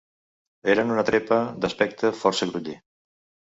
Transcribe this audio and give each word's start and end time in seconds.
Eren 0.75 0.93
una 0.95 1.03
trepa 1.11 1.39
d'aspecte 1.67 2.13
força 2.25 2.51
groller 2.53 2.79